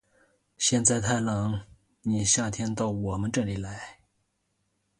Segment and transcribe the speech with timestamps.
[0.57, 1.61] 现在太冷，
[2.01, 3.99] 你夏天到我们这里来。